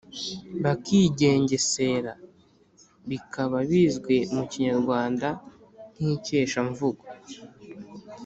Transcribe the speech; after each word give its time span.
bakigengesera, 0.63 2.11
bikaba 3.09 3.57
bizwi 3.69 4.15
mu 4.33 4.43
Kinyarwanda 4.51 5.27
nk’Ikeshamvugo. 5.95 7.05